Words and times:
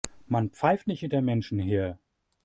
Man 0.27 0.49
pfeift 0.49 0.87
nicht 0.87 1.01
hinter 1.01 1.21
Menschen 1.21 1.59
her. 1.59 1.99